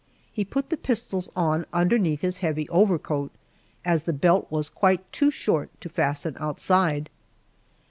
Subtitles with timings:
[0.33, 3.29] He put the pistols on underneath his heavy overcoat,
[3.85, 7.07] as the belt was quite too short to fasten outside.